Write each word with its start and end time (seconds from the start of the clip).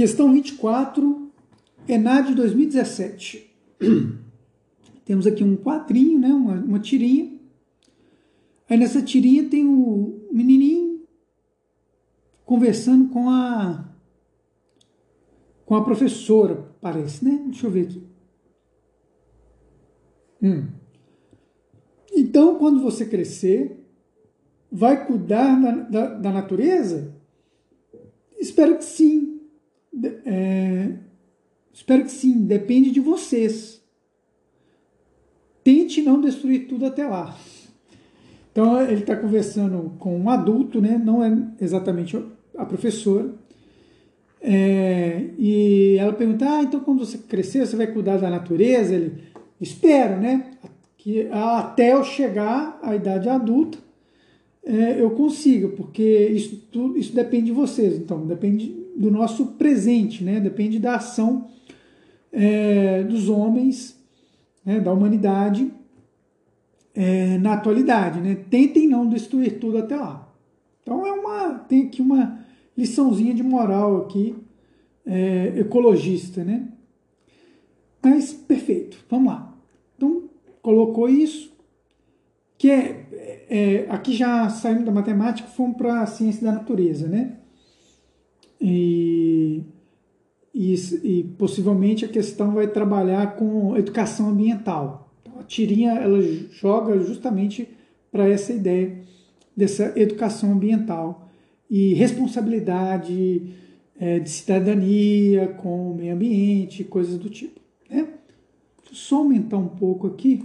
Questão 0.00 0.32
24, 0.32 1.30
ENAD 1.86 2.34
2017. 2.34 3.54
Temos 5.04 5.26
aqui 5.26 5.44
um 5.44 5.58
quadrinho, 5.58 6.18
né, 6.18 6.28
uma, 6.28 6.54
uma 6.54 6.78
tirinha. 6.80 7.38
Aí 8.66 8.78
nessa 8.78 9.02
tirinha 9.02 9.46
tem 9.50 9.66
o 9.66 10.26
menininho 10.32 11.02
conversando 12.46 13.10
com 13.10 13.28
a 13.28 13.84
com 15.66 15.74
a 15.74 15.84
professora, 15.84 16.74
parece, 16.80 17.22
né? 17.22 17.42
Deixa 17.48 17.66
eu 17.66 17.70
ver 17.70 17.82
aqui. 17.82 18.02
Hum. 20.42 20.66
Então, 22.10 22.56
quando 22.56 22.80
você 22.80 23.04
crescer, 23.04 23.86
vai 24.72 25.06
cuidar 25.06 25.60
da, 25.60 25.72
da, 25.72 26.14
da 26.14 26.32
natureza? 26.32 27.14
Espero 28.38 28.78
que 28.78 28.84
sim. 28.86 29.29
É, 30.24 30.92
espero 31.72 32.04
que 32.04 32.10
sim. 32.10 32.44
Depende 32.44 32.90
de 32.90 33.00
vocês. 33.00 33.80
Tente 35.62 36.02
não 36.02 36.20
destruir 36.20 36.66
tudo 36.66 36.86
até 36.86 37.06
lá. 37.06 37.36
Então 38.52 38.80
ele 38.82 39.00
está 39.00 39.16
conversando 39.16 39.94
com 39.98 40.18
um 40.18 40.28
adulto, 40.28 40.80
né? 40.80 40.98
não 40.98 41.22
é 41.22 41.32
exatamente 41.60 42.16
a 42.56 42.64
professora. 42.64 43.32
É, 44.40 45.26
e 45.38 45.96
ela 45.98 46.12
pergunta: 46.12 46.46
Ah, 46.48 46.62
então 46.62 46.80
quando 46.80 47.04
você 47.04 47.18
crescer, 47.18 47.66
você 47.66 47.76
vai 47.76 47.86
cuidar 47.86 48.16
da 48.18 48.30
natureza? 48.30 48.94
Ele 48.94 49.22
espera, 49.60 50.16
né? 50.16 50.52
Que 50.96 51.28
até 51.30 51.92
eu 51.92 52.02
chegar 52.02 52.78
à 52.82 52.94
idade 52.94 53.28
adulta 53.28 53.78
é, 54.62 55.00
eu 55.00 55.10
consiga, 55.10 55.68
porque 55.68 56.28
isso, 56.28 56.56
tudo, 56.70 56.98
isso 56.98 57.14
depende 57.14 57.46
de 57.46 57.52
vocês. 57.52 57.96
Então, 57.96 58.26
depende 58.26 58.79
do 59.00 59.10
nosso 59.10 59.46
presente, 59.52 60.22
né? 60.22 60.38
Depende 60.38 60.78
da 60.78 60.96
ação 60.96 61.48
é, 62.30 63.02
dos 63.02 63.30
homens, 63.30 63.98
né? 64.62 64.78
da 64.78 64.92
humanidade 64.92 65.72
é, 66.94 67.38
na 67.38 67.54
atualidade, 67.54 68.20
né? 68.20 68.34
Tentem 68.50 68.86
não 68.86 69.08
destruir 69.08 69.58
tudo 69.58 69.78
até 69.78 69.96
lá. 69.96 70.30
Então 70.82 71.06
é 71.06 71.12
uma 71.12 71.54
tem 71.60 71.86
aqui 71.86 72.02
uma 72.02 72.44
liçãozinha 72.76 73.32
de 73.32 73.42
moral 73.42 74.02
aqui 74.02 74.36
é, 75.06 75.54
ecologista, 75.60 76.44
né? 76.44 76.68
Mas 78.02 78.34
perfeito, 78.34 78.98
vamos 79.08 79.32
lá. 79.32 79.54
Então 79.96 80.24
colocou 80.60 81.08
isso 81.08 81.50
que 82.58 82.70
é, 82.70 83.06
é 83.48 83.86
aqui 83.88 84.12
já 84.12 84.50
saindo 84.50 84.84
da 84.84 84.92
matemática 84.92 85.48
fomos 85.48 85.78
para 85.78 86.02
a 86.02 86.06
ciência 86.06 86.44
da 86.44 86.52
natureza, 86.52 87.08
né? 87.08 87.38
E, 88.60 89.62
e, 90.54 90.74
e 91.02 91.24
possivelmente 91.38 92.04
a 92.04 92.08
questão 92.08 92.52
vai 92.52 92.68
trabalhar 92.68 93.36
com 93.36 93.76
educação 93.76 94.28
ambiental 94.28 95.10
a 95.40 95.44
tirinha 95.44 95.92
ela 95.92 96.20
joga 96.52 96.98
justamente 97.00 97.66
para 98.12 98.28
essa 98.28 98.52
ideia 98.52 99.02
dessa 99.56 99.98
educação 99.98 100.52
ambiental 100.52 101.30
e 101.68 101.94
responsabilidade 101.94 103.54
é, 103.98 104.18
de 104.18 104.28
cidadania 104.28 105.48
com 105.48 105.92
o 105.92 105.94
meio 105.94 106.14
ambiente, 106.14 106.84
coisas 106.84 107.18
do 107.18 107.30
tipo. 107.30 107.60
Né? 107.88 108.06
Só 108.92 109.18
aumentar 109.18 109.56
um 109.56 109.68
pouco 109.68 110.06
aqui. 110.06 110.44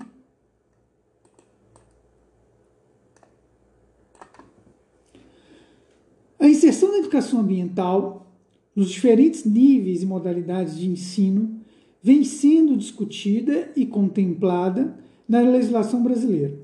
A 6.39 6.47
inserção 6.47 6.84
da 6.95 6.99
educação 6.99 7.41
ambiental 7.41 8.31
nos 8.75 8.89
diferentes 8.89 9.45
níveis 9.45 10.01
e 10.01 10.05
modalidades 10.05 10.77
de 10.77 10.87
ensino 10.87 11.59
vem 12.01 12.23
sendo 12.23 12.77
discutida 12.77 13.69
e 13.75 13.85
contemplada 13.85 14.97
na 15.27 15.41
legislação 15.41 16.01
brasileira. 16.03 16.57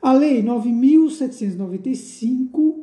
A 0.00 0.12
Lei 0.12 0.40
9.795 0.42 2.76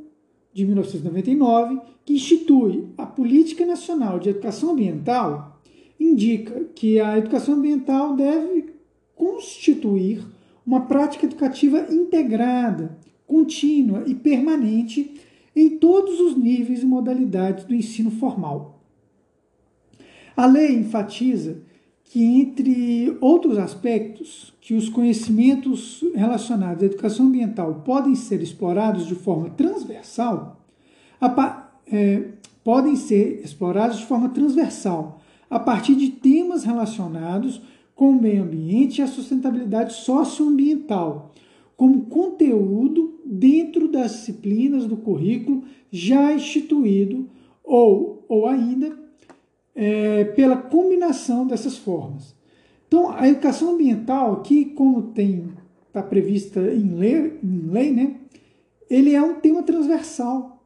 de 0.53 0.65
1999, 0.65 1.81
que 2.05 2.13
institui 2.13 2.87
a 2.97 3.05
Política 3.05 3.65
Nacional 3.65 4.19
de 4.19 4.29
Educação 4.29 4.71
Ambiental, 4.71 5.61
indica 5.99 6.63
que 6.75 6.97
a 6.99 7.17
educação 7.17 7.55
ambiental 7.55 8.15
deve 8.15 8.75
constituir 9.15 10.23
uma 10.65 10.81
prática 10.81 11.25
educativa 11.25 11.87
integrada, 11.89 12.97
contínua 13.25 14.03
e 14.05 14.13
permanente 14.13 15.15
em 15.55 15.77
todos 15.77 16.19
os 16.19 16.35
níveis 16.35 16.83
e 16.83 16.85
modalidades 16.85 17.63
do 17.63 17.73
ensino 17.73 18.11
formal. 18.11 18.83
A 20.35 20.45
lei 20.45 20.75
enfatiza 20.75 21.61
que, 22.03 22.21
entre 22.23 23.17
outros 23.21 23.57
aspectos, 23.57 24.53
que 24.59 24.73
os 24.73 24.89
conhecimentos 24.89 26.03
relacionados 26.13 26.83
à 26.83 26.85
educação 26.85 27.27
ambiental 27.27 27.81
podem 27.85 28.15
ser 28.15 28.41
explorados 28.41 29.07
de 29.07 29.15
forma 29.15 29.49
transversal, 29.51 30.61
é, 31.91 32.23
podem 32.63 32.95
ser 32.95 33.41
explorados 33.43 33.99
de 33.99 34.05
forma 34.05 34.29
transversal 34.29 35.21
a 35.49 35.59
partir 35.59 35.95
de 35.95 36.09
temas 36.09 36.63
relacionados 36.63 37.61
com 37.95 38.09
o 38.09 38.21
meio 38.21 38.43
ambiente 38.43 38.99
e 38.99 39.01
a 39.01 39.07
sustentabilidade 39.07 39.93
socioambiental, 39.93 41.31
como 41.75 42.05
conteúdo 42.05 43.19
dentro 43.25 43.87
das 43.87 44.11
disciplinas 44.11 44.85
do 44.85 44.97
currículo 44.97 45.63
já 45.91 46.33
instituído 46.33 47.27
ou, 47.63 48.23
ou 48.27 48.45
ainda 48.47 48.97
é, 49.73 50.23
pela 50.23 50.57
combinação 50.57 51.45
dessas 51.45 51.77
formas. 51.77 52.33
Então, 52.87 53.11
a 53.11 53.27
educação 53.27 53.73
ambiental, 53.73 54.41
que 54.41 54.65
como 54.65 55.01
tem 55.01 55.49
está 55.87 56.03
prevista 56.03 56.59
em 56.59 56.95
lei, 56.95 57.39
em 57.41 57.69
lei, 57.71 57.91
né, 57.91 58.15
ele 58.89 59.13
é 59.13 59.21
um 59.21 59.35
tema 59.35 59.63
transversal. 59.63 60.61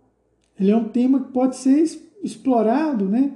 Ele 0.59 0.71
é 0.71 0.75
um 0.75 0.89
tema 0.89 1.23
que 1.23 1.31
pode 1.31 1.55
ser 1.55 1.83
explorado, 2.23 3.05
né, 3.05 3.31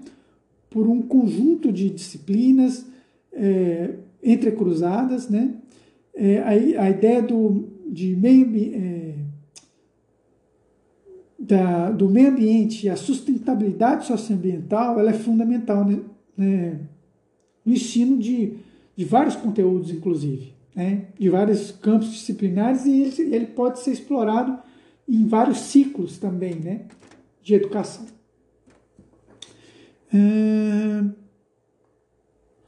por 0.69 0.88
um 0.88 1.01
conjunto 1.01 1.72
de 1.72 1.89
disciplinas 1.89 2.85
é, 3.31 3.94
entrecruzadas, 4.23 5.29
né. 5.29 5.53
É, 6.16 6.40
a, 6.40 6.84
a 6.84 6.90
ideia 6.90 7.22
do, 7.22 7.69
de 7.88 8.16
meio 8.16 8.51
é, 8.75 9.13
da, 11.44 11.91
do 11.91 12.09
meio 12.09 12.29
ambiente 12.29 12.85
e 12.85 12.90
a 12.90 12.96
sustentabilidade 12.96 14.06
socioambiental 14.06 15.00
ela 15.00 15.09
é 15.09 15.13
fundamental 15.13 15.84
né, 15.85 16.00
né, 16.38 16.79
no 17.66 17.74
ensino 17.74 18.18
de, 18.18 18.57
de 18.96 19.06
vários 19.06 19.35
conteúdos, 19.35 19.91
inclusive, 19.91 20.53
né, 20.75 21.07
de 21.19 21.29
vários 21.29 21.72
campos 21.72 22.12
disciplinares, 22.12 22.85
e 22.85 23.01
ele, 23.01 23.35
ele 23.35 23.47
pode 23.47 23.80
ser 23.80 23.91
explorado 23.91 24.57
em 25.07 25.28
vários 25.28 25.59
ciclos 25.59 26.18
também 26.18 26.56
né, 26.56 26.85
de 27.41 27.56
educação. 27.56 28.06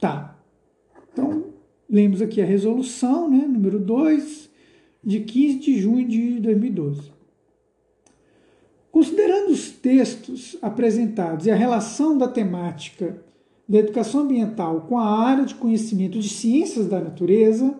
tá. 0.00 0.38
Então, 1.12 1.44
lemos 1.88 2.20
aqui 2.20 2.40
a 2.40 2.44
resolução, 2.44 3.30
né, 3.30 3.46
número 3.46 3.78
2, 3.78 4.50
de 5.02 5.20
15 5.20 5.58
de 5.58 5.80
junho 5.80 6.06
de 6.06 6.40
2012. 6.40 7.12
Considerando 8.90 9.50
os 9.50 9.70
textos 9.70 10.56
apresentados 10.62 11.46
e 11.46 11.50
a 11.50 11.54
relação 11.54 12.16
da 12.16 12.26
temática 12.26 13.22
da 13.68 13.78
educação 13.78 14.22
ambiental 14.22 14.82
com 14.82 14.98
a 14.98 15.20
área 15.20 15.44
de 15.44 15.54
conhecimento 15.54 16.18
de 16.18 16.28
ciências 16.28 16.86
da 16.86 17.00
natureza, 17.00 17.74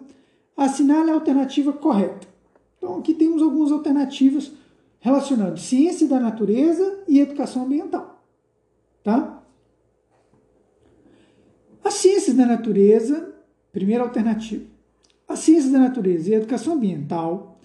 assinale 0.56 1.10
a 1.10 1.14
alternativa 1.14 1.72
correta. 1.72 2.26
Então, 2.76 2.98
aqui 2.98 3.14
temos 3.14 3.40
algumas 3.40 3.70
alternativas 3.70 4.52
relacionando 4.98 5.58
ciência 5.58 6.08
da 6.08 6.18
natureza 6.18 7.04
e 7.06 7.20
educação 7.20 7.64
ambiental. 7.64 8.24
Tá? 9.04 9.42
As 11.84 11.94
ciências 11.94 12.34
da 12.36 12.44
natureza, 12.44 13.35
primeira 13.76 14.04
alternativa. 14.04 14.64
As 15.28 15.40
ciências 15.40 15.70
da 15.70 15.78
natureza 15.78 16.30
e 16.30 16.34
a 16.34 16.38
educação 16.38 16.72
ambiental 16.72 17.60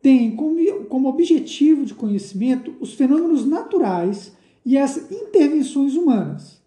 tem 0.00 0.36
como, 0.36 0.84
como 0.84 1.08
objetivo 1.08 1.84
de 1.84 1.92
conhecimento 1.92 2.72
os 2.78 2.94
fenômenos 2.94 3.44
naturais 3.44 4.32
e 4.64 4.78
as 4.78 5.10
intervenções 5.10 5.96
humanas, 5.96 6.62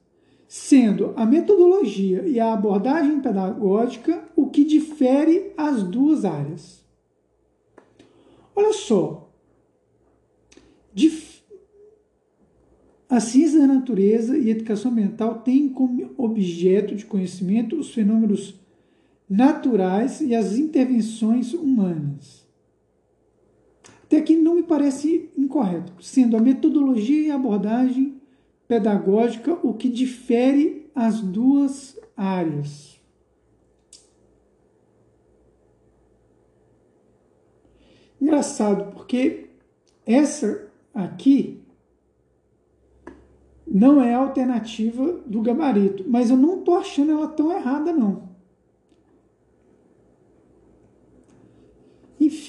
sendo 0.49 1.13
a 1.15 1.25
metodologia 1.25 2.27
e 2.27 2.41
a 2.41 2.51
abordagem 2.51 3.21
pedagógica 3.21 4.21
o 4.35 4.49
que 4.49 4.65
difere 4.65 5.53
as 5.55 5.81
duas 5.81 6.25
áreas. 6.25 6.83
Olha 8.53 8.73
só, 8.73 9.29
a 13.09 13.21
ciência 13.21 13.59
da 13.59 13.67
natureza 13.67 14.37
e 14.37 14.49
a 14.49 14.51
educação 14.51 14.91
ambiental 14.91 15.39
têm 15.39 15.67
como 15.67 16.11
objeto 16.17 16.95
de 16.95 17.05
conhecimento 17.05 17.77
os 17.77 17.91
fenômenos 17.91 18.59
naturais 19.29 20.21
e 20.21 20.33
as 20.33 20.57
intervenções 20.57 21.53
humanas. 21.53 22.47
Até 24.03 24.17
aqui 24.17 24.35
não 24.35 24.55
me 24.55 24.63
parece 24.63 25.29
incorreto, 25.37 25.93
sendo 26.01 26.35
a 26.35 26.41
metodologia 26.41 27.27
e 27.27 27.29
a 27.31 27.35
abordagem 27.35 28.19
pedagógica 28.67 29.59
o 29.61 29.73
que 29.73 29.87
difere 29.87 30.89
as 30.95 31.21
duas 31.21 31.99
áreas. 32.17 32.99
Engraçado, 38.19 38.91
porque 38.93 39.49
essa 40.05 40.67
aqui 40.93 41.61
não 43.65 44.01
é 44.01 44.15
a 44.15 44.19
alternativa 44.19 45.21
do 45.25 45.41
gabarito, 45.41 46.03
mas 46.07 46.31
eu 46.31 46.37
não 46.37 46.59
estou 46.59 46.77
achando 46.77 47.11
ela 47.11 47.27
tão 47.27 47.51
errada, 47.51 47.93
não. 47.93 48.28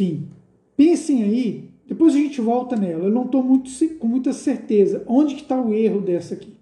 Enfim, 0.01 0.27
pensem 0.77 1.23
aí, 1.23 1.69
depois 1.87 2.15
a 2.15 2.17
gente 2.17 2.41
volta 2.41 2.75
nela. 2.75 3.05
Eu 3.05 3.11
não 3.11 3.27
estou 3.27 3.45
com 3.99 4.07
muita 4.07 4.33
certeza 4.33 5.05
onde 5.07 5.35
que 5.35 5.43
está 5.43 5.61
o 5.61 5.75
erro 5.75 6.01
dessa 6.01 6.33
aqui. 6.33 6.57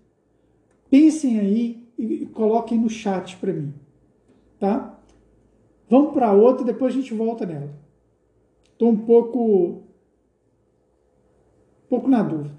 Pensem 0.90 1.38
aí 1.38 1.87
e 1.96 2.26
coloquem 2.26 2.81
no 2.81 2.90
chat 2.90 3.37
para 3.37 3.52
mim, 3.52 3.73
tá? 4.58 4.99
Vamos 5.88 6.12
para 6.12 6.32
outra, 6.32 6.64
depois 6.64 6.93
a 6.93 6.96
gente 6.96 7.14
volta 7.14 7.46
nela. 7.46 7.73
Estou 8.73 8.90
um 8.90 8.96
pouco, 8.96 9.38
um 9.38 9.82
pouco 11.88 12.08
na 12.08 12.25
dúvida. 12.25 12.56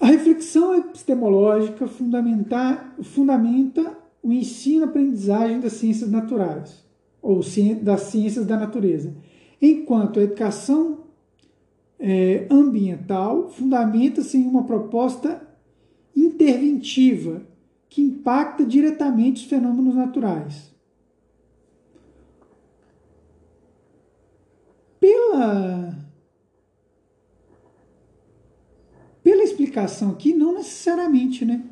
A 0.00 0.06
reflexão 0.06 0.74
epistemológica 0.74 1.86
fundamenta 1.86 3.96
o 4.20 4.32
ensino-aprendizagem 4.32 5.60
das 5.60 5.74
ciências 5.74 6.10
naturais, 6.10 6.87
ou 7.28 7.42
das 7.82 8.00
ciências 8.04 8.46
da 8.46 8.56
natureza, 8.56 9.14
enquanto 9.60 10.18
a 10.18 10.22
educação 10.22 11.00
é, 11.98 12.46
ambiental 12.50 13.50
fundamenta-se 13.50 14.38
em 14.38 14.46
uma 14.46 14.64
proposta 14.64 15.46
interventiva 16.16 17.42
que 17.90 18.00
impacta 18.00 18.64
diretamente 18.64 19.42
os 19.42 19.50
fenômenos 19.50 19.94
naturais. 19.94 20.74
Pela 24.98 25.98
pela 29.22 29.44
explicação 29.44 30.12
aqui, 30.12 30.32
não 30.32 30.54
necessariamente, 30.54 31.44
né? 31.44 31.62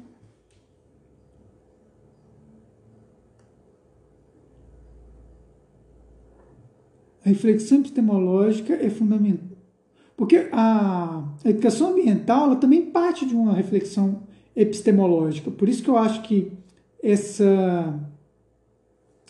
A 7.26 7.28
reflexão 7.28 7.78
epistemológica 7.78 8.73
é 8.75 8.88
fundamental. 8.88 9.58
Porque 10.17 10.49
a 10.52 11.25
educação 11.44 11.90
ambiental 11.90 12.44
ela 12.44 12.56
também 12.56 12.87
parte 12.87 13.26
de 13.26 13.34
uma 13.34 13.52
reflexão 13.52 14.23
epistemológica. 14.55 15.50
Por 15.50 15.69
isso 15.69 15.82
que 15.82 15.90
eu 15.90 15.99
acho 15.99 16.23
que 16.23 16.52
essa, 17.02 18.00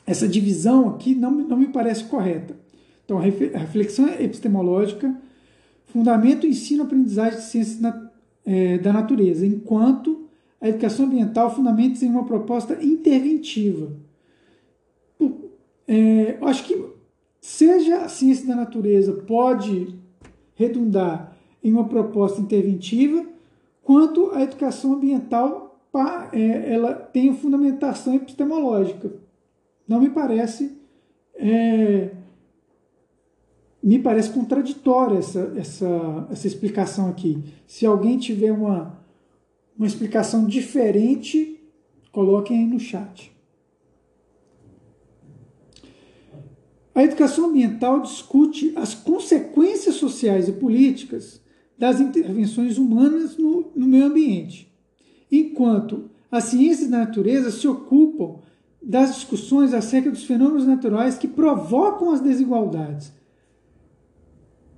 essa 0.07 0.29
divisão 0.29 0.91
aqui 0.91 1.15
não, 1.15 1.31
não 1.31 1.57
me 1.57 1.69
parece 1.69 2.05
correta. 2.05 2.55
Então, 3.03 3.17
a 3.17 3.23
reflexão 3.23 4.07
epistemológica 4.21 5.17
fundamenta 5.87 6.47
o 6.47 6.51
ensino 6.51 6.83
aprendizagem 6.83 7.39
de 7.39 7.47
ciências 7.47 7.81
é, 8.45 8.77
da 8.77 8.93
natureza, 8.93 9.47
enquanto 9.47 10.29
a 10.61 10.69
educação 10.69 11.07
ambiental 11.07 11.55
fundamenta-se 11.55 12.05
em 12.05 12.11
uma 12.11 12.27
proposta 12.27 12.79
interventiva. 12.85 13.91
É, 15.89 16.37
eu 16.39 16.47
acho 16.47 16.65
que 16.65 16.96
seja 17.47 17.99
a 17.99 18.09
ciência 18.09 18.45
da 18.45 18.57
natureza 18.57 19.13
pode 19.13 19.95
redundar 20.57 21.33
em 21.63 21.73
uma 21.73 21.85
proposta 21.85 22.41
interventiva, 22.41 23.25
quanto 23.85 24.33
a 24.33 24.43
educação 24.43 24.95
ambiental 24.95 25.79
é, 26.33 26.75
ela 26.75 26.93
tem 26.93 27.33
fundamentação 27.37 28.15
epistemológica. 28.15 29.13
Não 29.87 30.01
me 30.01 30.11
parece 30.11 30.77
é, 31.37 32.11
me 33.81 34.01
parece 34.01 34.31
contraditória 34.31 35.19
essa, 35.19 35.53
essa, 35.57 36.27
essa 36.29 36.47
explicação 36.49 37.09
aqui. 37.09 37.45
Se 37.65 37.87
alguém 37.87 38.19
tiver 38.19 38.51
uma, 38.51 38.99
uma 39.79 39.87
explicação 39.87 40.47
diferente, 40.47 41.61
coloquem 42.11 42.59
aí 42.59 42.67
no 42.67 42.81
chat. 42.81 43.36
A 46.97 47.05
educação 47.05 47.51
ambiental 47.51 48.01
discute 48.01 48.73
as 48.75 48.95
consequências 48.95 49.97
sociais 49.97 50.49
e 50.49 50.53
políticas 50.53 51.43
das 51.77 52.01
intervenções 52.01 52.79
humanas 52.79 53.37
no, 53.37 53.71
no 53.77 53.87
meio 53.87 54.07
ambiente, 54.07 54.75
enquanto 55.31 56.11
as 56.33 56.45
ciências 56.45 56.89
da 56.89 57.01
natureza 57.01 57.51
se 57.51 57.69
ocupam 57.69 58.39
das 58.83 59.15
discussões 59.15 59.75
acerca 59.75 60.11
dos 60.11 60.25
fenômenos 60.25 60.67
naturais 60.67 61.19
que 61.19 61.29
provocam 61.29 62.13
as 62.13 62.23
desigualdades, 62.23 63.13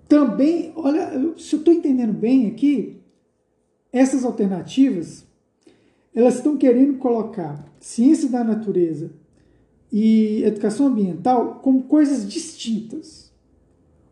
também, 0.08 0.72
olha, 0.74 1.12
se 1.38 1.54
eu 1.54 1.60
estou 1.60 1.72
entendendo 1.72 2.14
bem 2.14 2.48
aqui, 2.48 2.96
essas 3.92 4.24
alternativas, 4.24 5.24
elas 6.12 6.34
estão 6.34 6.56
querendo 6.56 6.98
colocar 6.98 7.64
ciência 7.78 8.28
da 8.28 8.42
natureza 8.42 9.12
e 9.90 10.42
educação 10.44 10.86
ambiental 10.86 11.60
como 11.62 11.84
coisas 11.84 12.28
distintas. 12.28 13.32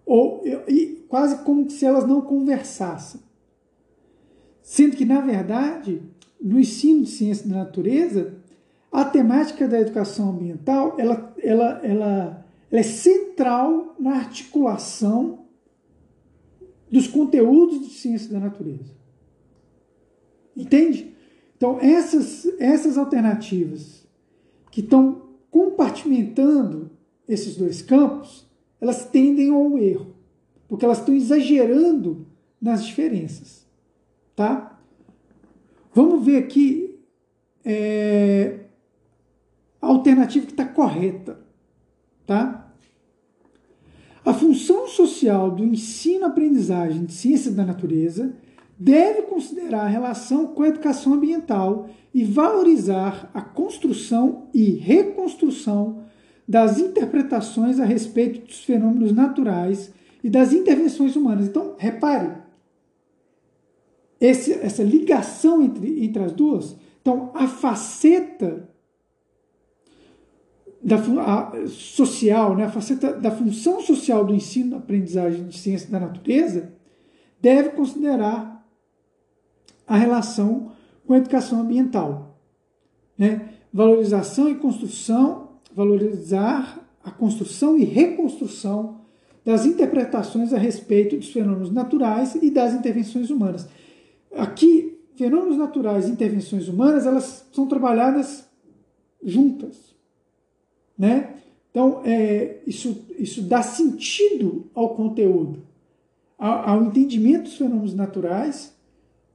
Ou 0.04 0.42
e, 0.68 1.04
quase 1.08 1.42
como 1.44 1.68
se 1.70 1.84
elas 1.84 2.06
não 2.06 2.20
conversassem. 2.20 3.20
Sendo 4.62 4.96
que, 4.96 5.04
na 5.04 5.20
verdade, 5.20 6.02
no 6.40 6.58
ensino 6.58 7.02
de 7.02 7.10
ciência 7.10 7.48
da 7.48 7.56
natureza, 7.56 8.34
a 8.90 9.04
temática 9.04 9.68
da 9.68 9.80
educação 9.80 10.30
ambiental 10.30 10.94
ela, 10.98 11.34
ela, 11.42 11.80
ela, 11.82 12.44
ela 12.70 12.78
é 12.78 12.82
central 12.82 13.94
na 13.98 14.16
articulação 14.16 15.46
dos 16.90 17.06
conteúdos 17.06 17.80
de 17.80 17.90
ciência 17.90 18.32
da 18.32 18.40
natureza. 18.40 18.94
Entende? 20.56 21.14
Então, 21.56 21.78
essas, 21.80 22.46
essas 22.58 22.96
alternativas 22.96 24.06
que 24.70 24.80
estão 24.80 25.25
compartimentando 25.50 26.90
esses 27.28 27.56
dois 27.56 27.82
campos, 27.82 28.46
elas 28.80 29.06
tendem 29.06 29.50
ao 29.50 29.78
erro, 29.78 30.14
porque 30.68 30.84
elas 30.84 30.98
estão 30.98 31.14
exagerando 31.14 32.26
nas 32.60 32.84
diferenças. 32.84 33.66
Tá? 34.34 34.78
Vamos 35.94 36.24
ver 36.24 36.36
aqui 36.36 36.98
é, 37.64 38.60
a 39.80 39.86
alternativa 39.86 40.46
que 40.46 40.52
está 40.52 40.64
correta. 40.64 41.40
Tá? 42.26 42.70
A 44.24 44.34
função 44.34 44.88
social 44.88 45.50
do 45.50 45.64
ensino-aprendizagem 45.64 47.04
de 47.04 47.12
ciências 47.12 47.54
da 47.54 47.64
natureza 47.64 48.34
deve 48.78 49.22
considerar 49.22 49.82
a 49.82 49.88
relação 49.88 50.48
com 50.48 50.62
a 50.62 50.68
educação 50.68 51.14
ambiental 51.14 51.88
e 52.12 52.24
valorizar 52.24 53.30
a 53.32 53.40
construção 53.40 54.48
e 54.52 54.70
reconstrução 54.70 56.04
das 56.46 56.78
interpretações 56.78 57.80
a 57.80 57.84
respeito 57.84 58.46
dos 58.46 58.64
fenômenos 58.64 59.12
naturais 59.12 59.92
e 60.22 60.30
das 60.30 60.52
intervenções 60.52 61.16
humanas. 61.16 61.46
Então, 61.46 61.74
repare, 61.78 62.32
esse, 64.20 64.52
essa 64.52 64.82
ligação 64.82 65.62
entre, 65.62 66.04
entre 66.04 66.22
as 66.22 66.32
duas. 66.32 66.76
Então, 67.00 67.30
a 67.34 67.46
faceta 67.46 68.68
da 70.82 70.96
a, 70.96 71.66
social, 71.68 72.56
né, 72.56 72.64
a 72.64 72.70
faceta 72.70 73.12
da 73.12 73.30
função 73.30 73.80
social 73.80 74.24
do 74.24 74.34
ensino, 74.34 74.76
aprendizagem 74.76 75.46
de 75.48 75.58
ciência 75.58 75.90
da 75.90 75.98
natureza, 75.98 76.72
deve 77.40 77.70
considerar 77.70 78.55
a 79.86 79.96
relação 79.96 80.72
com 81.06 81.14
a 81.14 81.18
educação 81.18 81.60
ambiental. 81.60 82.38
Né? 83.16 83.50
Valorização 83.72 84.48
e 84.48 84.56
construção, 84.56 85.48
valorizar 85.74 86.80
a 87.04 87.10
construção 87.10 87.78
e 87.78 87.84
reconstrução 87.84 89.00
das 89.44 89.64
interpretações 89.64 90.52
a 90.52 90.58
respeito 90.58 91.16
dos 91.16 91.28
fenômenos 91.28 91.70
naturais 91.70 92.34
e 92.34 92.50
das 92.50 92.74
intervenções 92.74 93.30
humanas. 93.30 93.68
Aqui, 94.34 94.98
fenômenos 95.14 95.56
naturais 95.56 96.08
e 96.08 96.10
intervenções 96.10 96.66
humanas, 96.66 97.06
elas 97.06 97.46
são 97.52 97.66
trabalhadas 97.68 98.44
juntas. 99.22 99.94
Né? 100.98 101.36
Então, 101.70 102.02
é, 102.04 102.58
isso, 102.66 103.04
isso 103.18 103.42
dá 103.42 103.62
sentido 103.62 104.66
ao 104.74 104.94
conteúdo, 104.96 105.62
ao, 106.36 106.70
ao 106.70 106.82
entendimento 106.84 107.44
dos 107.44 107.56
fenômenos 107.56 107.94
naturais 107.94 108.75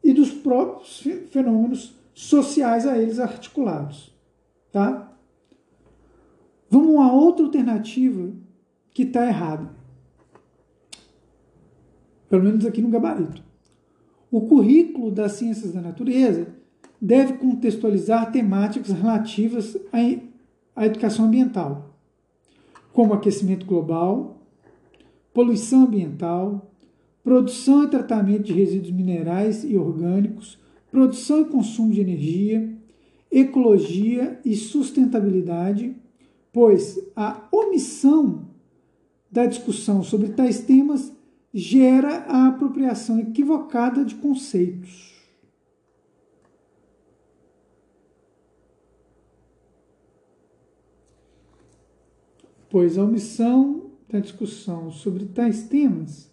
e 0.03 0.13
dos 0.13 0.31
próprios 0.31 1.01
fenômenos 1.29 1.95
sociais 2.13 2.85
a 2.85 2.97
eles 2.97 3.19
articulados. 3.19 4.13
Tá? 4.71 5.11
Vamos 6.69 6.99
a 6.99 7.11
outra 7.11 7.45
alternativa 7.45 8.31
que 8.91 9.03
está 9.03 9.25
errada. 9.27 9.69
Pelo 12.29 12.43
menos 12.43 12.65
aqui 12.65 12.81
no 12.81 12.89
gabarito. 12.89 13.43
O 14.31 14.47
currículo 14.47 15.11
das 15.11 15.33
ciências 15.33 15.73
da 15.73 15.81
natureza 15.81 16.47
deve 17.01 17.33
contextualizar 17.33 18.31
temáticas 18.31 18.91
relativas 18.91 19.75
à 20.75 20.85
educação 20.85 21.25
ambiental, 21.25 21.97
como 22.93 23.13
aquecimento 23.13 23.65
global, 23.65 24.37
poluição 25.33 25.83
ambiental, 25.83 26.70
produção 27.23 27.83
e 27.83 27.87
tratamento 27.87 28.43
de 28.43 28.53
resíduos 28.53 28.91
minerais 28.91 29.63
e 29.63 29.77
orgânicos, 29.77 30.59
produção 30.89 31.41
e 31.41 31.45
consumo 31.45 31.93
de 31.93 32.01
energia, 32.01 32.77
ecologia 33.31 34.39
e 34.43 34.55
sustentabilidade, 34.55 35.95
pois 36.51 36.99
a 37.15 37.47
omissão 37.51 38.49
da 39.31 39.45
discussão 39.45 40.03
sobre 40.03 40.29
tais 40.29 40.61
temas 40.61 41.13
gera 41.53 42.25
a 42.27 42.47
apropriação 42.47 43.19
equivocada 43.19 44.03
de 44.03 44.15
conceitos. 44.15 45.11
Pois 52.69 52.97
a 52.97 53.03
omissão 53.03 53.91
da 54.09 54.19
discussão 54.19 54.91
sobre 54.91 55.25
tais 55.25 55.63
temas 55.63 56.30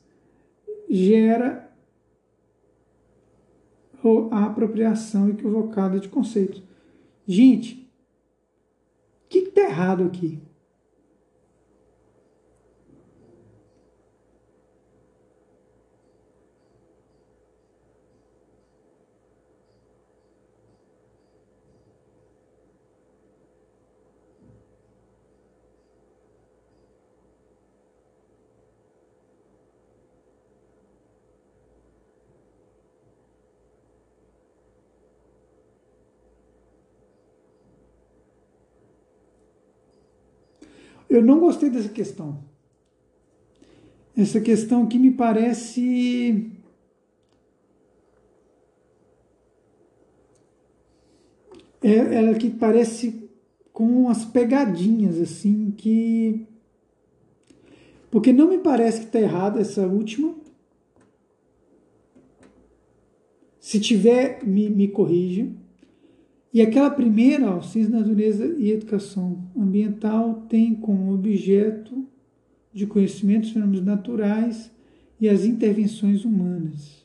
gera 0.89 1.69
a 4.31 4.47
apropriação 4.47 5.29
equivocada 5.29 5.99
de 5.99 6.09
conceitos. 6.09 6.63
Gente, 7.27 7.91
o 9.25 9.29
que 9.29 9.39
está 9.39 9.63
errado 9.63 10.05
aqui? 10.05 10.41
Eu 41.09 41.23
não 41.23 41.41
gostei 41.41 41.71
dessa 41.71 41.89
questão. 41.89 42.45
Essa 44.17 44.41
questão 44.41 44.87
que 44.87 44.99
me 44.99 45.13
parece. 45.13 46.51
É, 51.81 51.95
ela 52.17 52.35
que 52.35 52.51
parece 52.51 53.31
com 53.73 53.85
umas 53.85 54.25
pegadinhas, 54.25 55.19
assim, 55.21 55.71
que. 55.71 56.45
Porque 58.11 58.33
não 58.33 58.49
me 58.49 58.59
parece 58.59 59.01
que 59.01 59.07
está 59.07 59.21
errada 59.21 59.61
essa 59.61 59.87
última. 59.87 60.35
Se 63.61 63.79
tiver, 63.79 64.45
me, 64.45 64.69
me 64.69 64.89
corrija. 64.89 65.49
E 66.53 66.63
aquela 66.63 66.91
primeira, 66.91 67.51
ó, 67.51 67.61
Ciência 67.61 67.93
da 67.93 68.01
Natureza 68.01 68.47
e 68.59 68.71
Educação 68.71 69.51
Ambiental, 69.57 70.47
tem 70.49 70.75
como 70.75 71.13
objeto 71.13 72.07
de 72.73 72.87
conhecimento 72.87 73.45
os 73.45 73.51
fenômenos 73.51 73.85
naturais 73.85 74.71
e 75.21 75.29
as 75.29 75.45
intervenções 75.45 76.25
humanas, 76.25 77.05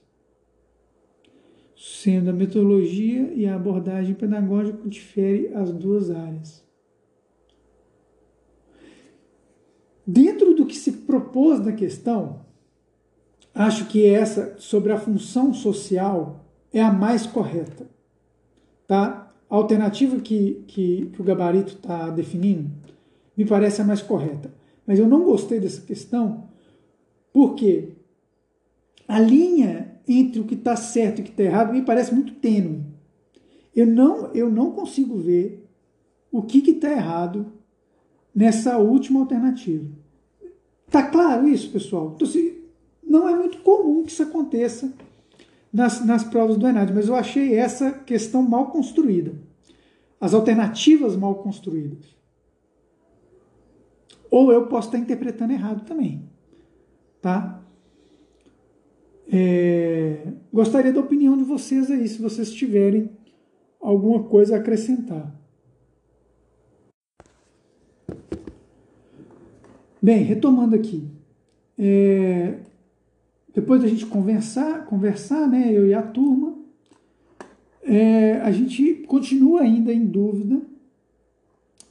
sendo 1.75 2.29
a 2.29 2.33
metodologia 2.33 3.33
e 3.33 3.45
a 3.45 3.55
abordagem 3.55 4.13
pedagógica 4.13 4.77
que 4.77 4.89
difere 4.89 5.53
as 5.53 5.71
duas 5.73 6.11
áreas. 6.11 6.63
Dentro 10.05 10.53
do 10.53 10.65
que 10.65 10.75
se 10.75 10.91
propôs 10.91 11.59
na 11.59 11.71
questão, 11.71 12.45
acho 13.53 13.87
que 13.87 14.05
essa 14.05 14.55
sobre 14.57 14.91
a 14.91 14.99
função 14.99 15.53
social 15.53 16.45
é 16.71 16.81
a 16.81 16.91
mais 16.91 17.25
correta, 17.25 17.89
tá? 18.85 19.22
A 19.53 19.55
alternativa 19.55 20.19
que, 20.19 20.63
que, 20.65 21.11
que 21.13 21.21
o 21.21 21.23
gabarito 21.23 21.73
está 21.73 22.09
definindo 22.09 22.71
me 23.37 23.45
parece 23.45 23.83
a 23.83 23.85
mais 23.85 24.01
correta. 24.01 24.51
Mas 24.83 24.97
eu 24.97 25.07
não 25.07 25.23
gostei 25.23 25.59
dessa 25.59 25.81
questão 25.81 26.49
porque 27.31 27.89
a 29.07 29.19
linha 29.19 30.01
entre 30.07 30.39
o 30.39 30.43
que 30.43 30.55
está 30.55 30.75
certo 30.75 31.19
e 31.19 31.21
o 31.21 31.23
que 31.25 31.29
está 31.29 31.43
errado 31.43 31.71
me 31.71 31.83
parece 31.83 32.15
muito 32.15 32.33
tênue. 32.33 32.83
Eu 33.75 33.85
não, 33.85 34.33
eu 34.33 34.49
não 34.49 34.71
consigo 34.71 35.19
ver 35.19 35.63
o 36.31 36.41
que 36.41 36.67
está 36.71 36.91
errado 36.91 37.45
nessa 38.33 38.79
última 38.79 39.19
alternativa. 39.19 39.85
Tá 40.89 41.03
claro 41.03 41.47
isso, 41.47 41.71
pessoal? 41.71 42.13
Então, 42.15 42.27
assim, 42.27 42.55
não 43.03 43.29
é 43.29 43.35
muito 43.35 43.59
comum 43.59 44.03
que 44.03 44.11
isso 44.11 44.23
aconteça 44.23 44.91
nas, 45.73 46.05
nas 46.05 46.23
provas 46.23 46.55
do 46.55 46.67
ENAD, 46.67 46.93
mas 46.93 47.07
eu 47.07 47.15
achei 47.15 47.55
essa 47.55 47.91
questão 47.91 48.43
mal 48.43 48.69
construída. 48.69 49.33
As 50.21 50.33
alternativas 50.33 51.15
mal 51.15 51.35
construídas. 51.35 52.15
Ou 54.29 54.53
eu 54.53 54.67
posso 54.67 54.89
estar 54.89 54.99
interpretando 54.99 55.51
errado 55.51 55.83
também. 55.83 56.29
Tá? 57.21 57.61
É, 59.31 60.27
gostaria 60.51 60.93
da 60.93 60.99
opinião 60.99 61.35
de 61.35 61.43
vocês 61.43 61.89
aí, 61.89 62.07
se 62.07 62.21
vocês 62.21 62.53
tiverem 62.53 63.09
alguma 63.81 64.23
coisa 64.23 64.55
a 64.55 64.59
acrescentar. 64.59 65.33
Bem, 70.01 70.23
retomando 70.23 70.75
aqui. 70.75 71.07
É, 71.77 72.59
depois 73.53 73.81
da 73.81 73.87
gente 73.87 74.05
conversar, 74.05 74.85
conversar, 74.85 75.47
né, 75.47 75.71
eu 75.71 75.87
e 75.87 75.93
a 75.93 76.01
turma, 76.01 76.55
é, 77.83 78.39
a 78.41 78.51
gente 78.51 79.05
continua 79.07 79.61
ainda 79.61 79.93
em 79.93 80.05
dúvida 80.05 80.61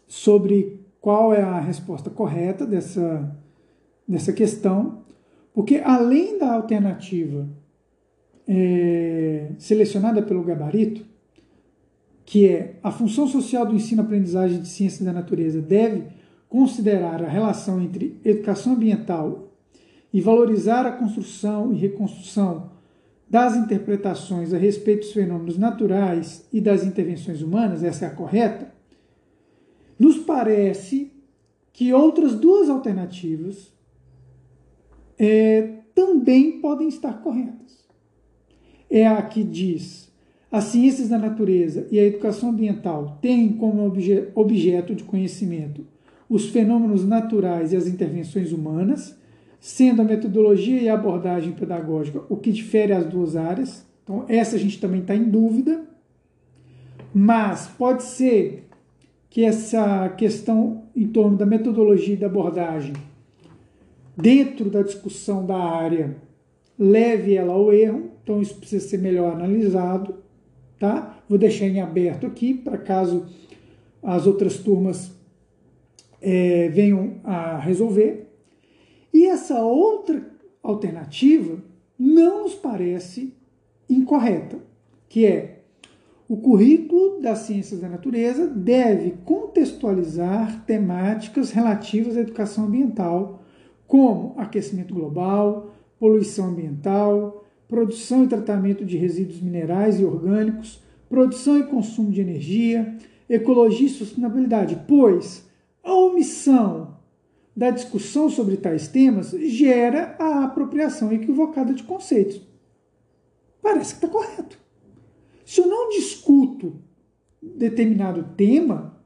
sobre 0.08 0.80
qual 1.00 1.32
é 1.32 1.42
a 1.42 1.60
resposta 1.60 2.10
correta 2.10 2.66
dessa, 2.66 3.36
dessa 4.06 4.32
questão, 4.32 5.02
porque 5.54 5.76
além 5.84 6.38
da 6.38 6.52
alternativa 6.52 7.48
é, 8.48 9.52
selecionada 9.58 10.22
pelo 10.22 10.42
gabarito, 10.42 11.04
que 12.24 12.48
é 12.48 12.76
a 12.82 12.90
função 12.90 13.26
social 13.26 13.66
do 13.66 13.74
ensino-aprendizagem 13.74 14.60
de 14.60 14.68
ciências 14.68 15.04
da 15.04 15.12
natureza 15.12 15.60
deve 15.60 16.04
considerar 16.48 17.22
a 17.22 17.28
relação 17.28 17.80
entre 17.82 18.18
educação 18.24 18.74
ambiental 18.74 19.51
e 20.12 20.20
valorizar 20.20 20.86
a 20.86 20.92
construção 20.92 21.72
e 21.72 21.76
reconstrução 21.76 22.70
das 23.28 23.56
interpretações 23.56 24.52
a 24.52 24.58
respeito 24.58 25.00
dos 25.00 25.12
fenômenos 25.12 25.56
naturais 25.56 26.46
e 26.52 26.60
das 26.60 26.84
intervenções 26.84 27.40
humanas, 27.40 27.82
essa 27.82 28.04
é 28.04 28.08
a 28.08 28.14
correta, 28.14 28.72
nos 29.98 30.18
parece 30.18 31.10
que 31.72 31.92
outras 31.94 32.34
duas 32.34 32.68
alternativas 32.68 33.72
é, 35.18 35.78
também 35.94 36.60
podem 36.60 36.88
estar 36.88 37.22
corretas. 37.22 37.86
É 38.90 39.06
a 39.06 39.22
que 39.22 39.42
diz 39.42 40.12
as 40.50 40.64
ciências 40.64 41.08
da 41.08 41.16
natureza 41.16 41.88
e 41.90 41.98
a 41.98 42.04
educação 42.04 42.50
ambiental 42.50 43.18
têm 43.22 43.54
como 43.54 43.86
obje 43.86 44.28
objeto 44.34 44.94
de 44.94 45.04
conhecimento 45.04 45.86
os 46.28 46.50
fenômenos 46.50 47.06
naturais 47.06 47.72
e 47.72 47.76
as 47.76 47.86
intervenções 47.86 48.52
humanas, 48.52 49.16
sendo 49.62 50.02
a 50.02 50.04
metodologia 50.04 50.82
e 50.82 50.88
a 50.88 50.94
abordagem 50.94 51.52
pedagógica 51.52 52.20
o 52.28 52.36
que 52.36 52.50
difere 52.50 52.92
as 52.92 53.06
duas 53.06 53.36
áreas. 53.36 53.86
Então, 54.02 54.24
essa 54.28 54.56
a 54.56 54.58
gente 54.58 54.80
também 54.80 55.02
está 55.02 55.14
em 55.14 55.22
dúvida, 55.22 55.84
mas 57.14 57.68
pode 57.68 58.02
ser 58.02 58.66
que 59.30 59.44
essa 59.44 60.08
questão 60.08 60.82
em 60.96 61.06
torno 61.06 61.36
da 61.36 61.46
metodologia 61.46 62.14
e 62.14 62.16
da 62.16 62.26
abordagem, 62.26 62.92
dentro 64.16 64.68
da 64.68 64.82
discussão 64.82 65.46
da 65.46 65.56
área, 65.56 66.16
leve 66.76 67.36
ela 67.36 67.52
ao 67.52 67.72
erro, 67.72 68.10
então 68.20 68.42
isso 68.42 68.56
precisa 68.56 68.88
ser 68.88 68.98
melhor 68.98 69.32
analisado, 69.32 70.16
tá? 70.76 71.22
Vou 71.28 71.38
deixar 71.38 71.66
em 71.66 71.80
aberto 71.80 72.26
aqui 72.26 72.52
para 72.52 72.76
caso 72.76 73.26
as 74.02 74.26
outras 74.26 74.58
turmas 74.58 75.12
é, 76.20 76.68
venham 76.70 77.20
a 77.22 77.58
resolver. 77.58 78.21
E 79.12 79.26
essa 79.26 79.60
outra 79.60 80.30
alternativa 80.62 81.62
não 81.98 82.44
nos 82.44 82.54
parece 82.54 83.34
incorreta, 83.88 84.58
que 85.08 85.26
é 85.26 85.62
o 86.28 86.36
currículo 86.38 87.20
das 87.20 87.40
ciências 87.40 87.80
da 87.80 87.88
natureza 87.88 88.46
deve 88.46 89.18
contextualizar 89.24 90.64
temáticas 90.64 91.50
relativas 91.50 92.16
à 92.16 92.20
educação 92.20 92.64
ambiental, 92.64 93.42
como 93.86 94.34
aquecimento 94.38 94.94
global, 94.94 95.74
poluição 95.98 96.46
ambiental, 96.46 97.44
produção 97.68 98.24
e 98.24 98.28
tratamento 98.28 98.84
de 98.84 98.96
resíduos 98.96 99.42
minerais 99.42 100.00
e 100.00 100.04
orgânicos, 100.04 100.82
produção 101.08 101.58
e 101.58 101.64
consumo 101.64 102.10
de 102.10 102.22
energia, 102.22 102.96
ecologia 103.28 103.86
e 103.86 103.90
sustentabilidade, 103.90 104.84
pois 104.88 105.46
a 105.84 105.92
omissão 105.92 106.91
da 107.54 107.70
discussão 107.70 108.30
sobre 108.30 108.56
tais 108.56 108.88
temas 108.88 109.30
gera 109.30 110.16
a 110.18 110.44
apropriação 110.44 111.12
equivocada 111.12 111.74
de 111.74 111.82
conceitos. 111.82 112.40
Parece 113.60 113.94
que 113.94 114.04
está 114.04 114.08
correto. 114.08 114.58
Se 115.44 115.60
eu 115.60 115.66
não 115.66 115.90
discuto 115.90 116.80
determinado 117.42 118.34
tema, 118.36 118.98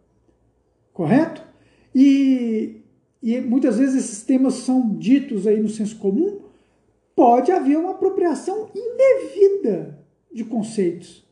correto? 0.93 1.43
E, 1.95 2.83
e 3.23 3.41
muitas 3.41 3.79
vezes 3.79 4.05
esses 4.05 4.23
temas 4.23 4.55
são 4.55 4.97
ditos 4.97 5.47
aí 5.47 5.61
no 5.61 5.69
senso 5.69 5.99
comum, 5.99 6.41
pode 7.15 7.51
haver 7.51 7.77
uma 7.79 7.93
apropriação 7.93 8.71
indevida 8.75 9.99
de 10.33 10.45
conceitos. 10.45 11.27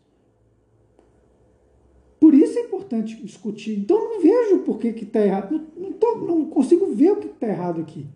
Por 2.18 2.32
isso 2.32 2.58
é 2.58 2.62
importante 2.62 3.22
discutir. 3.22 3.78
Então 3.78 3.98
não 3.98 4.22
vejo 4.22 4.60
por 4.60 4.78
que 4.78 4.88
está 4.88 5.20
errado. 5.20 5.60
Tô, 5.94 6.16
não, 6.16 6.46
consigo 6.46 6.94
ver 6.94 7.12
o 7.12 7.16
que 7.16 7.26
está 7.26 7.46
errado 7.46 7.80
aqui. 7.80 8.06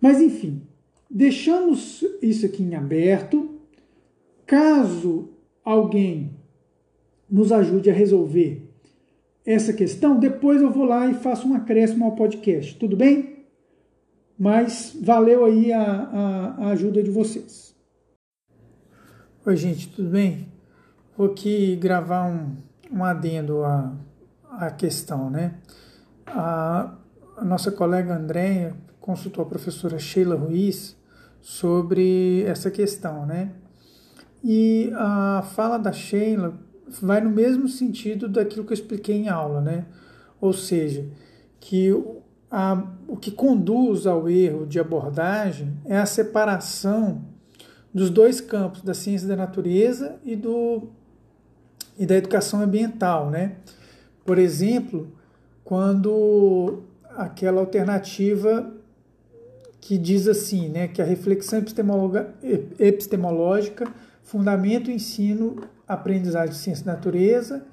Mas 0.00 0.20
enfim, 0.20 0.62
deixamos 1.10 2.02
isso 2.22 2.46
aqui 2.46 2.62
em 2.62 2.74
aberto. 2.74 3.60
Caso 4.46 5.28
alguém 5.64 6.30
nos 7.28 7.52
ajude 7.52 7.90
a 7.90 7.94
resolver 7.94 8.62
essa 9.44 9.72
questão, 9.72 10.18
depois 10.18 10.60
eu 10.60 10.70
vou 10.70 10.84
lá 10.84 11.08
e 11.08 11.14
faço 11.14 11.48
um 11.48 11.54
acréscimo 11.54 12.04
ao 12.04 12.14
podcast, 12.14 12.76
tudo 12.76 12.96
bem? 12.96 13.39
Mas 14.40 14.96
valeu 14.98 15.44
aí 15.44 15.70
a, 15.70 15.82
a, 15.82 16.54
a 16.64 16.68
ajuda 16.68 17.02
de 17.02 17.10
vocês. 17.10 17.76
Oi, 19.44 19.54
gente, 19.54 19.90
tudo 19.90 20.08
bem? 20.08 20.48
Vou 21.14 21.26
aqui 21.26 21.76
gravar 21.76 22.24
um, 22.24 22.56
um 22.90 23.04
adendo 23.04 23.62
à, 23.62 23.92
à 24.50 24.70
questão, 24.70 25.28
né? 25.28 25.58
A, 26.26 26.94
a 27.36 27.44
nossa 27.44 27.70
colega 27.70 28.16
Andréia 28.16 28.74
consultou 28.98 29.44
a 29.44 29.46
professora 29.46 29.98
Sheila 29.98 30.36
Ruiz 30.36 30.96
sobre 31.42 32.42
essa 32.44 32.70
questão, 32.70 33.26
né? 33.26 33.52
E 34.42 34.90
a 34.94 35.42
fala 35.54 35.76
da 35.76 35.92
Sheila 35.92 36.58
vai 37.02 37.20
no 37.20 37.28
mesmo 37.28 37.68
sentido 37.68 38.26
daquilo 38.26 38.64
que 38.64 38.72
eu 38.72 38.74
expliquei 38.74 39.16
em 39.16 39.28
aula, 39.28 39.60
né? 39.60 39.84
Ou 40.40 40.54
seja, 40.54 41.06
que 41.60 41.92
a, 42.50 42.82
o 43.06 43.16
que 43.16 43.30
conduz 43.30 44.06
ao 44.06 44.28
erro 44.28 44.66
de 44.66 44.80
abordagem 44.80 45.72
é 45.84 45.96
a 45.96 46.06
separação 46.06 47.22
dos 47.92 48.10
dois 48.10 48.40
campos, 48.40 48.82
da 48.82 48.94
ciência 48.94 49.28
da 49.28 49.36
natureza 49.36 50.16
e, 50.24 50.34
do, 50.34 50.88
e 51.98 52.06
da 52.06 52.16
educação 52.16 52.60
ambiental, 52.60 53.30
né? 53.30 53.56
Por 54.24 54.38
exemplo, 54.38 55.12
quando 55.64 56.82
aquela 57.16 57.60
alternativa 57.60 58.72
que 59.80 59.96
diz 59.96 60.28
assim, 60.28 60.68
né, 60.68 60.88
que 60.88 61.00
a 61.00 61.04
reflexão 61.04 61.62
epistemológica 62.78 63.90
fundamento 64.22 64.88
o 64.88 64.90
ensino 64.90 65.56
aprendizagem 65.88 66.50
de 66.50 66.58
ciência 66.58 66.84
da 66.84 66.92
natureza 66.92 67.64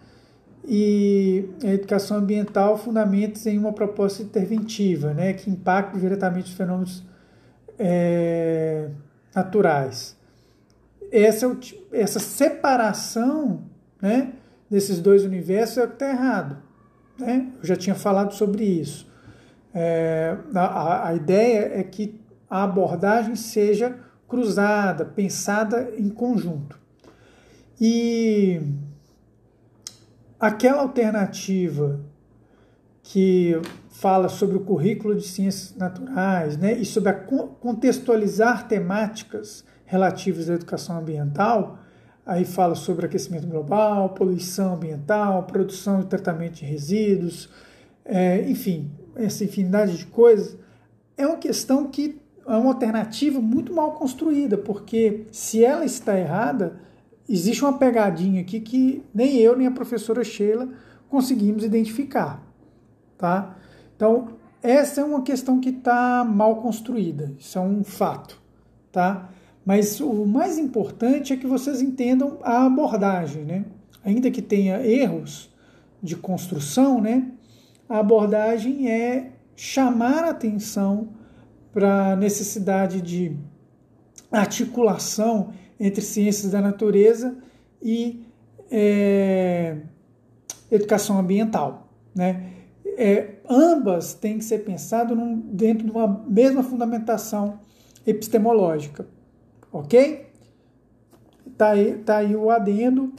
e 0.67 1.49
a 1.63 1.67
educação 1.67 2.17
ambiental 2.17 2.77
fundamentos 2.77 3.45
em 3.45 3.57
uma 3.57 3.71
proposta 3.71 4.21
interventiva, 4.21 5.13
né, 5.13 5.31
que 5.31 5.49
impacta 5.49 5.97
diretamente 5.97 6.51
os 6.51 6.57
fenômenos 6.57 7.03
é, 7.79 8.89
naturais. 9.33 10.17
Essa, 11.09 11.57
essa 11.93 12.19
separação 12.19 13.61
né, 14.01 14.33
desses 14.69 14.99
dois 14.99 15.23
universos 15.23 15.77
é 15.77 15.83
o 15.85 15.87
que 15.87 15.93
está 15.93 16.09
errado. 16.09 16.57
Né? 17.17 17.47
Eu 17.59 17.65
já 17.65 17.77
tinha 17.77 17.95
falado 17.95 18.33
sobre 18.33 18.65
isso. 18.65 19.09
É, 19.73 20.35
a, 20.53 21.07
a 21.07 21.15
ideia 21.15 21.71
é 21.79 21.83
que 21.83 22.19
a 22.49 22.63
abordagem 22.63 23.37
seja 23.37 23.95
cruzada, 24.27 25.05
pensada 25.05 25.93
em 25.97 26.09
conjunto. 26.09 26.77
E 27.79 28.61
aquela 30.39 30.81
alternativa 30.81 31.99
que 33.01 33.59
fala 33.89 34.27
sobre 34.27 34.57
o 34.57 34.59
currículo 34.59 35.15
de 35.15 35.25
ciências 35.25 35.75
naturais 35.75 36.57
né, 36.57 36.73
e 36.73 36.85
sobre 36.85 37.13
contextualizar 37.59 38.67
temáticas 38.67 39.63
relativas 39.85 40.49
à 40.49 40.53
educação 40.53 40.97
ambiental, 40.99 41.79
aí 42.25 42.43
fala 42.43 42.75
sobre 42.75 43.05
aquecimento 43.05 43.47
global, 43.47 44.09
poluição 44.09 44.73
ambiental, 44.73 45.43
produção 45.43 46.01
e 46.01 46.05
tratamento 46.05 46.55
de 46.55 46.65
resíduos, 46.65 47.49
é, 48.03 48.41
enfim, 48.49 48.91
essa 49.15 49.43
infinidade 49.43 49.97
de 49.97 50.05
coisas, 50.07 50.57
é 51.15 51.25
uma 51.25 51.37
questão 51.37 51.87
que 51.87 52.21
é 52.45 52.55
uma 52.55 52.71
alternativa 52.73 53.39
muito 53.39 53.73
mal 53.73 53.93
construída, 53.93 54.57
porque 54.57 55.25
se 55.31 55.63
ela 55.63 55.85
está 55.85 56.17
errada, 56.17 56.79
existe 57.27 57.63
uma 57.63 57.77
pegadinha 57.77 58.41
aqui 58.41 58.59
que 58.59 59.03
nem 59.13 59.37
eu 59.37 59.55
nem 59.55 59.67
a 59.67 59.71
professora 59.71 60.23
Sheila 60.23 60.69
conseguimos 61.09 61.63
identificar, 61.63 62.43
tá? 63.17 63.57
Então, 63.95 64.29
essa 64.61 65.01
é 65.01 65.03
uma 65.03 65.21
questão 65.21 65.59
que 65.59 65.69
está 65.69 66.23
mal 66.23 66.57
construída, 66.57 67.33
isso 67.37 67.57
é 67.57 67.61
um 67.61 67.83
fato, 67.83 68.41
tá? 68.91 69.29
Mas 69.65 69.99
o 69.99 70.25
mais 70.25 70.57
importante 70.57 71.33
é 71.33 71.37
que 71.37 71.45
vocês 71.45 71.81
entendam 71.81 72.39
a 72.41 72.65
abordagem, 72.65 73.43
né? 73.43 73.65
Ainda 74.03 74.31
que 74.31 74.41
tenha 74.41 74.85
erros 74.85 75.53
de 76.01 76.15
construção, 76.15 77.01
né? 77.01 77.31
A 77.89 77.99
abordagem 77.99 78.89
é 78.89 79.31
chamar 79.55 80.23
a 80.23 80.29
atenção 80.29 81.09
para 81.73 82.13
a 82.13 82.15
necessidade 82.15 83.01
de 83.01 83.35
articulação 84.31 85.51
entre 85.79 86.01
ciências 86.01 86.51
da 86.51 86.61
natureza 86.61 87.37
e 87.81 88.25
é, 88.71 89.77
educação 90.71 91.19
ambiental. 91.19 91.87
Né? 92.15 92.51
É, 92.97 93.35
ambas 93.49 94.13
têm 94.13 94.37
que 94.37 94.43
ser 94.43 94.59
pensadas 94.59 95.17
dentro 95.45 95.85
de 95.85 95.91
uma 95.91 96.07
mesma 96.27 96.63
fundamentação 96.63 97.59
epistemológica. 98.05 99.07
Ok? 99.71 100.27
Tá 101.57 101.69
aí, 101.69 101.97
tá 101.97 102.17
aí 102.17 102.35
o 102.35 102.49
adendo. 102.49 103.13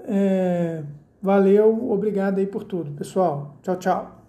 É, 0.00 0.82
valeu, 1.20 1.90
obrigado 1.90 2.38
aí 2.38 2.46
por 2.46 2.64
tudo, 2.64 2.92
pessoal. 2.92 3.56
Tchau, 3.62 3.76
tchau. 3.76 4.23